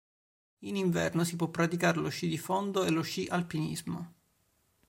In 0.61 0.77
inverno 0.77 1.23
si 1.23 1.35
può 1.35 1.49
praticare 1.49 1.99
lo 1.99 2.09
sci 2.09 2.27
di 2.27 2.39
fondo 2.39 2.83
e 2.85 2.89
lo 2.89 3.03
sci 3.03 3.27
alpinismo. 3.27 4.13